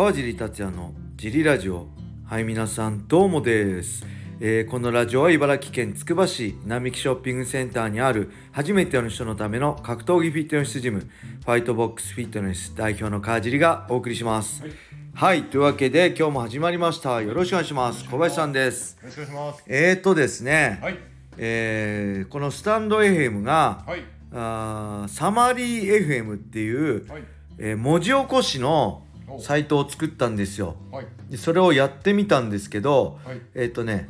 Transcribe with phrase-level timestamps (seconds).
[0.00, 1.86] 川尻達也のジリラジオ
[2.24, 4.02] はい皆さんどうもです、
[4.40, 14.64] えーこのラジオは茨城県つくば市並木ショッピングセンターにある初めての人のための格闘技フィットネスジムファイトボックスフィットネス代表の川尻がお送りします
[15.12, 19.64] はい、というわけで今日も始まりましたよろしくお願いします小林さんですよろしくお願いします。
[19.66, 20.98] えーとですね、はい。
[21.36, 24.04] えーこのスタンド FM が、はい。
[24.32, 27.22] あーサマリー FM っていう、はい。
[27.58, 30.76] えー文字起こしのおサイトを作ったんですよ。
[30.90, 31.06] はい。
[31.30, 33.40] でそれをやってみたんですけど、はい。
[33.54, 34.08] えっ、とね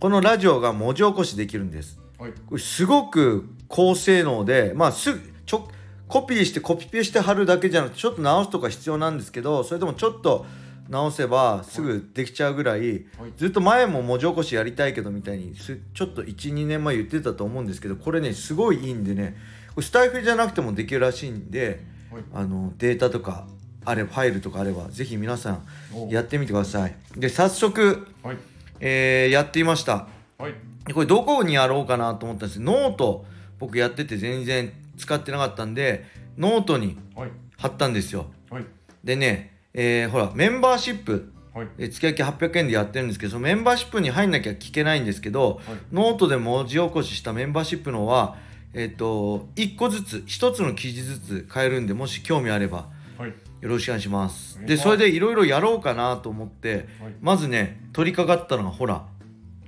[0.00, 2.00] このラジオが文字起こしできるんです。
[2.18, 2.32] はい。
[2.46, 5.68] これすごく高性能でまあすぐちょ
[6.08, 10.44] コピーしてコピペして貼るだけじゃなくてちょっと直すとか必要なんですけどそれでもちょっと
[10.88, 13.02] 直せばすぐできちゃうぐらい、はい
[13.36, 19.36] ずっと前も文字起こしやりたいけどみたいにすちょっと12年前言ってたと思うんですけどこれねすごいいいんでね
[19.80, 22.24] スタエフじゃなくてもできるらしいんではい。
[22.34, 23.46] あのデータとか
[23.84, 28.36] あれファイルとかあればぜひ皆さんおやってみてくださいで早速、はい。
[28.80, 30.06] えーやってみました
[30.38, 30.54] はい。
[30.86, 33.24] でこれどこにやろうかなと思ったんですノート
[33.58, 36.04] 僕やってて全然使ってなかったんで
[36.36, 37.30] ノートにはい。
[37.58, 38.64] 貼ったんですよはい。
[39.04, 41.68] でね、えーほらメンバーシップはい。
[41.78, 48.36] え月々800円でやってるんですけどそのメンバーシップに入んなきゃ聞けないんですけど、はいノートで文字起こししたメンバーシップのは
[48.74, 52.88] えっ、と1個ずつ1つの記事ずつ変えるんでもし興味あれば
[53.18, 53.34] はい。
[53.62, 54.60] よろしくお願いします。
[54.66, 57.14] でそれでいろいろやろうかなと思ってはい。
[57.20, 59.06] まずね取り掛かったのがほら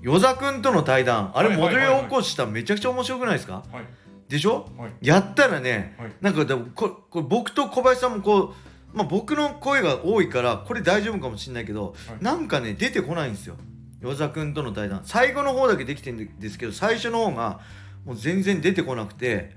[0.02, 1.30] 与座くんとの対談。
[1.34, 3.62] あれはいモデル起こししためちゃくちゃ面白くないですか？
[3.72, 3.84] はい。
[4.28, 4.68] でしょ？
[4.76, 4.92] はい。
[5.00, 6.12] やったらねはい。
[6.20, 8.52] なんかでもここれ僕と小林さんもこ
[8.92, 12.24] う、まあ、僕の声が多いからこれ大丈夫かもしれないけど、はい。
[12.24, 13.56] なんかね出てこないんですよ。
[14.02, 15.02] 与座くんとの対談。
[15.04, 17.60] 最後の方だけできてるんですけど最初の方が
[18.04, 19.52] もう全然出てこなくて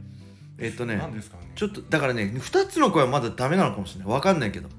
[0.60, 1.52] えっとね何ですかね？
[1.56, 4.70] ちょっとだからね2つの声はまだダメなのかもしれないわかんないけど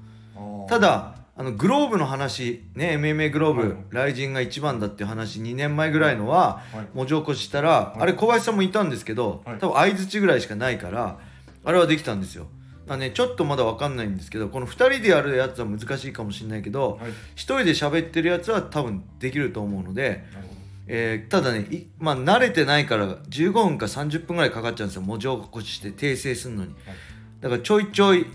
[0.67, 0.79] た。
[0.79, 6.87] だあのグローブの話ね MMA グローブ、はいライジンが一番だっていう話2年前ぐらいのははい。
[6.93, 11.17] 文字起こししたら、いあれ小林さんもいたんですけど、はい多分相づちぐらいしかないから
[11.63, 12.47] あれはできたんですよ
[12.87, 17.11] だねちょっとまだ分かんないんですけどこの2人でやるやつは難しいかもしれないけど、はい。
[17.11, 20.53] 1人で喋ってるやつは多分できると思うので、なるほ
[20.91, 25.03] えーただねいまあ慣れてないから15分か30分ぐらいかかっちゃうんですよ。
[25.03, 26.73] 文字起こしして訂正するのに。
[26.73, 26.95] はい。
[27.41, 28.25] だからちょいちょい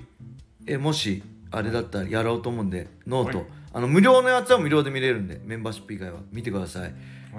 [0.66, 3.46] えもしあれだったらやろうと思うんでノート、はい。
[3.72, 6.20] あの無料のやつは無料で見れるんでメンバーシップ以外は。
[6.30, 6.92] 見てください、はい。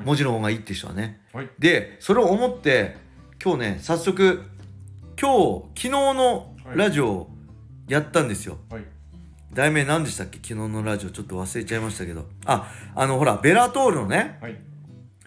[0.04, 1.22] 文字の方がいいって人はね。
[1.32, 1.40] ど。
[1.40, 1.50] はい。
[1.58, 2.98] でそれを思って
[3.42, 4.44] 今日ね早速
[5.18, 7.30] 今日昨日のラジオを
[7.88, 8.84] やったんですよ、はい。
[9.54, 10.40] 題名何でしたっけ？
[10.40, 11.10] 昨日のラジオ。
[11.10, 12.26] ちょっと忘れちゃいましたけど。
[12.46, 14.60] ああのほらベラトールのねはい。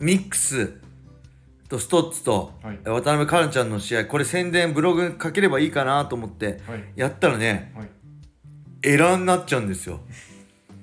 [0.00, 0.74] ミックス
[1.68, 6.84] とストッツと、はい渡辺カルちゃんの試合これ宣伝ブログ書ければいいかなと思ってはい。
[6.96, 7.88] やったらねはい。
[8.82, 10.00] エラーになっちゃうんですよ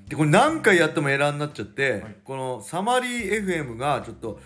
[0.09, 4.39] でこれ何回やってもエラーになっちゃって、はいこのサマリー FM がちょっと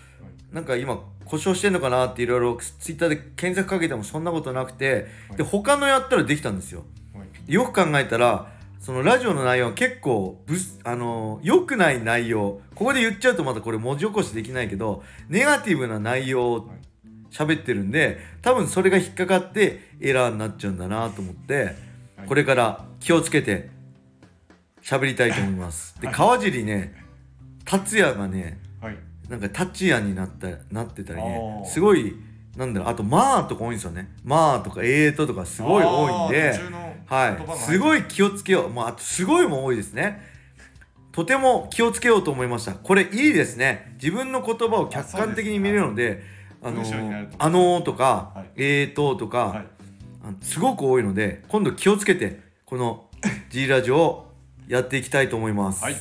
[0.52, 7.52] なんか今故障してんのかなっていろいろツイッターで検索かけてもそんなことなくて、はいで他のやったらできたんですよはい。
[7.52, 8.48] よく考えたら
[8.80, 12.62] そのラジオの内容は結構ぶすあの良くない内容。
[12.74, 16.70] ここで言っちゃうとまたこれ文字起こしできないけどネガティブな内容を
[17.30, 21.76] 喋ってるんで多分それが引っかかってエラーになっちゃうんだなと思って、
[22.16, 22.26] はい。
[22.26, 23.68] これから気をつけて
[24.82, 26.00] 喋りたいと思います。
[26.00, 26.16] ではい。
[26.16, 26.94] 川尻ね
[27.66, 28.96] 達也がねはい。
[29.28, 32.16] なんかタッチヤになったなってたりねすごい
[32.56, 36.58] なんだろうあと「まあ」とか多いんですよね「まあ」とか「えーと」とかすごい多いんで
[37.10, 40.22] はい、すごい気をつけよう、まあ、あとすごいも多いですね。
[41.12, 42.72] とても気をつけようと思いました。
[42.72, 43.94] これいいですね。
[44.00, 46.22] 自分の言葉を客観的に見れるので、
[46.62, 46.82] あの
[47.38, 49.66] あのーとか、はいえーととか、はい。
[50.42, 53.06] すごく多いので、今度気をつけて、この
[53.50, 54.32] G ラジオを
[54.68, 55.82] やっていきたいと思います。
[55.82, 55.96] はい。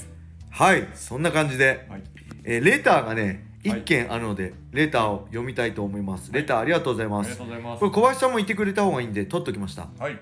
[0.51, 2.03] はい、そんな感じで、はい。
[2.43, 6.31] えーレターがね、はい1件あるので、レターを読みたいと思います。
[6.31, 7.37] レターありがとうございありがます。
[7.37, 7.85] とうございますこ。
[7.87, 9.88] れ小林さんもいてくれた方がいいんで、取っときました。
[10.00, 10.17] はい。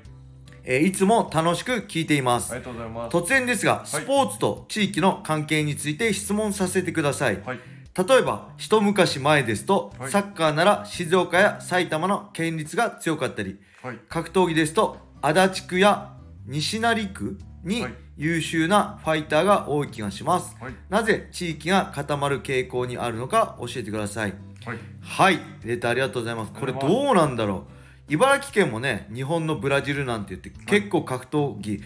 [0.69, 2.60] えーいつも楽しく聞いていますあり。
[2.60, 3.16] がとうございます。
[3.16, 7.42] 突然ですが、いスポーツと地域の関係について質問させてください。
[7.42, 7.60] はい。
[7.98, 14.00] 例えば、一昔前ですと、はいサッカーなら静岡や埼玉の県立が強かったり、はい。
[14.10, 16.14] 格闘技ですと、足立区や
[16.46, 20.58] 西成区にはい優秀なファイターが多い気がします。
[20.60, 20.74] はい。
[20.90, 24.34] なぜ地域が固まる傾向にあるのか教えてください。
[24.66, 24.78] はい。
[25.02, 26.52] はい、レターありがとうございます。
[26.52, 27.77] これどうなんだろう。
[28.09, 31.81] 茨城県もね、日本のブラジルなんて言って結構格闘技、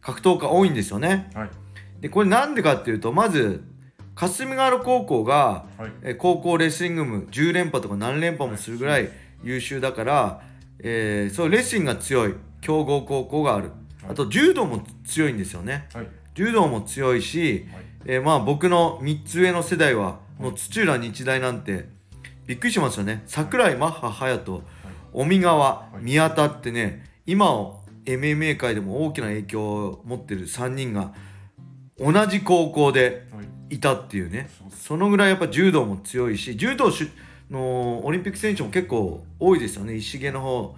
[0.00, 1.30] 格闘家多いんですよね。
[1.34, 1.50] はい。
[2.00, 3.64] でこれなんでかっていうとまず
[4.14, 5.92] 霞ヶ浦高校が、はい。
[6.02, 9.10] えー高校レスリング部10連覇とか何連覇もするぐらい
[9.42, 10.42] 優秀だから、
[10.78, 13.70] えーそうレスリングが強い強豪高校がある
[14.02, 16.08] はいあと柔道も強いんですよねはい。
[16.34, 21.88] 柔道も強いし、はいえーまあ僕の3つ上の世代はもう土浦日大なんて
[22.46, 24.62] びっくりしますよね櫻井マッハ隼人
[25.16, 25.98] 尾身川い。
[26.02, 31.12] 宮田ってね今を MMA 界でも大きな影響を持ってる3人が
[31.98, 33.46] 同じ高校ではい。
[33.68, 34.48] いたっていうね。
[34.78, 37.10] そのぐらいやっぱ柔道も強いし柔道し
[37.50, 39.94] のオリンピック選手も結構多いですよね。
[39.96, 40.76] 石毛の方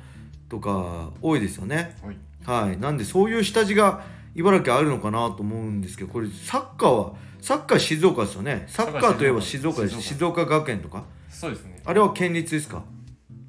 [0.48, 1.96] とか多いですよね。
[2.02, 2.66] はい。
[2.68, 2.78] はい。
[2.78, 7.12] なんでそういう下地が茨城あるのかなと思うんですけどこれサッカーは
[7.42, 8.64] サッカー静岡ですよね。
[8.68, 9.96] サッカーといえば静岡です。
[10.00, 11.04] 静静岡学園とか。
[11.28, 11.82] そうですね。
[11.84, 12.82] あれは県立ですか？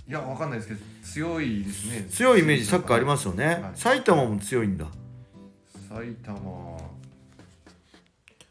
[0.09, 2.07] いやわかんないですけど強いですね。
[2.09, 3.61] 強いイメージサッカーありますよね、はい。
[3.75, 4.87] 埼玉も強いんだ。
[5.87, 6.41] 埼玉。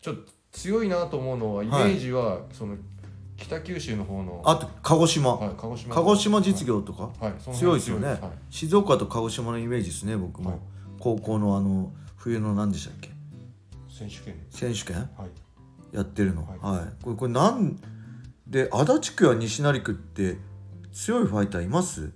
[0.00, 2.76] ちょっと強いなと思うのはイメージは、その
[3.36, 4.40] 北九州の方の。
[4.44, 7.10] あと鹿児島、はい、鹿児島鹿児島実業とか、
[7.52, 8.20] 強いですよね、はい。
[8.50, 10.58] 静岡と鹿児島のイメージですね僕も、はい。
[11.00, 13.10] 高校のあの冬の何でしたっけ？
[13.90, 14.36] 選手権。
[14.50, 14.96] 選手権？
[15.16, 15.26] は
[15.92, 15.96] い。
[15.96, 16.46] やってるの。
[16.46, 17.76] ははい、これこれなん
[18.46, 20.36] で足立区や西成区って
[21.00, 22.10] 強いファイターいます？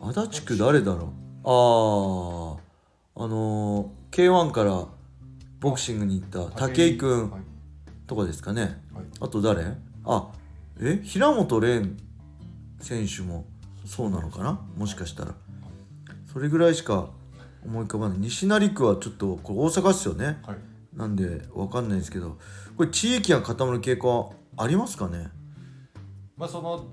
[0.00, 1.12] 足立区誰だろ
[1.44, 2.58] う？
[3.18, 4.86] あああのー、K1 から
[5.60, 7.40] ボクシングに行った武井君はい。
[8.06, 8.62] とかですかね。
[8.62, 8.72] はい。
[9.20, 9.62] あと誰？
[10.06, 10.32] あ
[10.80, 10.98] え？
[11.04, 11.96] 平本蓮
[12.80, 13.44] 選手も
[13.84, 14.58] そうなのかな？
[14.78, 15.34] もしかしたら。
[16.32, 17.10] それぐらいしか
[17.62, 18.18] 思い浮かばない。
[18.20, 20.38] 西成区はちょっとこれ大阪っすよね。
[20.46, 20.56] はい。
[20.94, 22.38] なんでわかんないですけど
[22.74, 25.28] これ地域が固まる傾向はありますかね？
[26.36, 26.84] まあその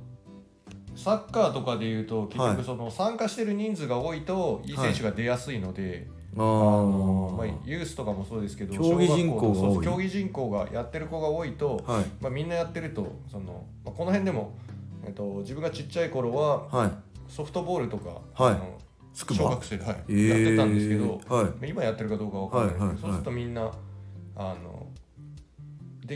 [0.95, 2.57] サッカーとかでいうと結はい。
[2.57, 6.07] 局その参加してる人数が多いといい選手が出やすいので、
[6.37, 12.05] ああのまあー、ユースとかもそうですけど競技人口が競技人口がやってる子が多いと、はい。
[12.21, 14.55] まあ、みんなやってるとその、まあ、この辺でも、
[15.05, 16.91] えっと、自分がちっちゃい頃ははい。
[17.27, 18.53] ソフトボールとか、はい。
[18.53, 18.77] あの
[19.13, 20.27] 小学生で、はいえー。
[20.29, 21.69] やってたんですけど、はい。
[21.69, 22.97] 今やってるかどうかわかんない。
[22.99, 23.71] そうするとみんな
[24.35, 24.87] あの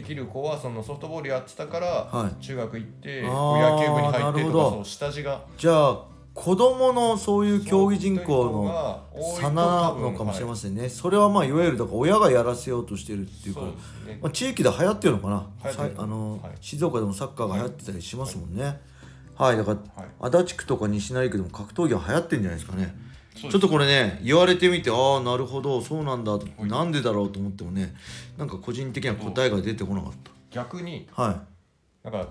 [0.01, 2.43] できる子はそのソフトボールやってたから、はい。
[2.43, 4.65] 中学行って野球部に入ってとなるほど。
[4.65, 5.41] かそう下地が。
[5.57, 6.01] じゃあ
[6.33, 14.19] 子供のそういう競技人口のの差なのかもしれませんね、それはまあいわゆるだから親がやらせようとしてるっていうかね。
[14.21, 15.47] まあ、地域で流行ってるのかな。
[15.97, 16.51] あの、はい。
[16.61, 18.79] 静岡でもサッカーが流行ってたりしますもんね。
[19.37, 22.95] はい、だからはい足立区とか西成区でも格闘技が流行ってるんじゃないですかね
[23.37, 26.35] ちょっとこれね言われてみてああなるほどそうなんだ。
[26.35, 26.65] い。
[26.65, 27.93] なんでだろうと思ってもね
[28.37, 30.11] なんか個人的な答えが出てこなかっ
[30.51, 32.09] 逆にたはい。
[32.09, 32.29] なんか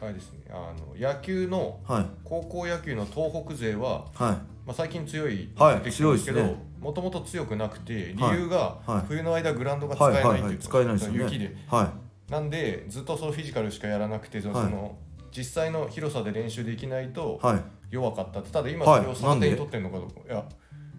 [0.00, 2.06] あれですねあの野球のはい。
[2.24, 4.20] 高校野球の東北勢は、はい。
[4.20, 4.38] ま
[4.68, 8.40] あ、最近強いはいですけどもともと強くなくて理はい。
[8.40, 9.06] 由がはい。
[9.08, 11.18] 冬の間グラウンドが使はいえないっていうはいはい使えないですよね。
[11.24, 11.56] 雪で。
[11.68, 11.92] は
[12.30, 14.96] なんでずっとそうフィジカルしかやらなくてその,、
[15.34, 18.50] 実際の広さで練習できないといはい弱かったって。
[18.50, 19.48] ただ今はいそれを3なんで？
[19.48, 20.44] 点取ってんのかどうかいや。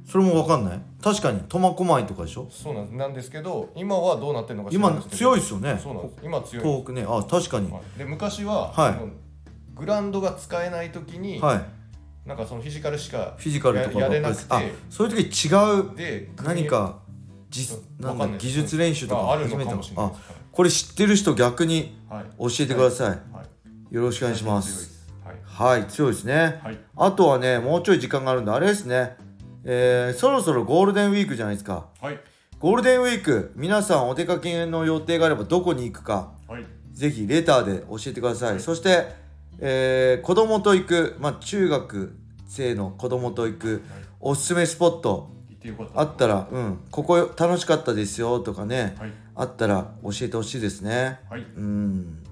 [0.05, 0.81] それも分かんない。
[1.03, 2.47] 確かに苫小牧とかでしょ？
[2.49, 2.95] そうなんです。
[2.95, 5.79] なんですけど今はどうなってるのか今強いですよね。
[5.81, 6.15] そうなんです。
[6.23, 6.65] 今強い。
[6.65, 7.05] 東北ね。
[7.07, 7.71] あ確かに。
[7.71, 7.99] はい。
[7.99, 8.95] で昔は、はい。
[9.75, 11.65] グラウンドが使えない時に、はい。
[12.27, 14.73] なんかそのフィジカルしかフィジカルとかややれなくて。
[14.89, 16.99] そういう時違うで何か
[17.49, 20.11] 実なんか技術練習とかああるの始めたのかもしれないあ
[20.51, 22.25] これ知ってる人逆にはい。
[22.39, 23.07] 教えてください。
[23.09, 23.43] は
[23.91, 23.95] い。
[23.95, 24.98] よろしくお願いします
[25.59, 26.61] はいはい強いですね。
[26.63, 26.79] はい。
[26.95, 29.17] あとはねもうちょい時間があるんであれですね。
[29.65, 31.87] えーそろそろゴールデンウィークじゃないですか。
[32.01, 32.19] はい。
[32.59, 36.65] ゴールデンウィーク皆さんお出かけの予定があればどこに行くかはい。
[36.93, 38.59] ぜひレターで教えてください、はい。
[38.61, 39.07] そして、
[39.59, 42.15] えー子供と行く、まあ、中学
[42.47, 43.83] 生の子供と行く
[44.21, 45.29] おすすめスポット
[45.93, 49.11] あったら、うん、ここ楽しかったですよとかね、はい。
[49.35, 51.19] あったら教えてほしいですね。
[51.29, 51.41] はい。
[51.41, 52.23] うん。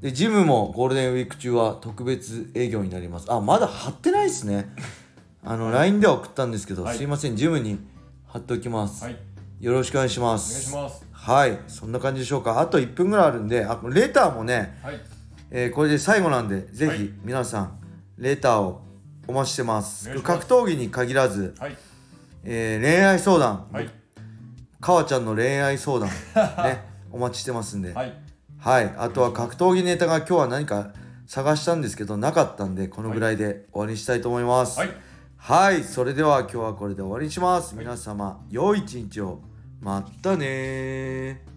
[0.00, 3.32] で、ジムもゴールデンウィーク中は特別営業になります。
[3.32, 4.74] あ、まだ貼ってないですね。
[5.44, 7.78] あの、LINE では送ったんですけど、はいすいません、ジムに
[8.26, 9.04] 貼っておきます。
[9.04, 9.16] はい
[9.58, 10.64] よろしくお願いしまお願いす。
[10.64, 12.60] しますはい、そんな感じでしょうか。
[12.60, 15.00] あと1分ぐらいあるんで、あ、レターもね、はい
[15.50, 17.78] えーこれで最後なんで、ぜひはい皆さん、
[18.18, 18.82] レターを
[19.26, 20.10] お待ちしてます。
[20.10, 21.76] お願いします格闘技に限らず、はい
[22.44, 23.88] えー恋愛相談、はい
[24.78, 26.10] かわちゃんの恋愛相談、
[26.62, 28.12] ね、お待ちしてますんで、はい、
[28.66, 30.90] はいあとは格闘技ネタが今日は何か
[31.28, 34.80] 探したんですけど、なかったんで、このぐらいで終わりにしたいと思います。
[34.80, 34.90] はい
[35.36, 37.76] はい、それでは今日はこれで終わりにします。
[37.76, 39.38] 皆様、良い一日を。
[39.80, 41.55] まったねー。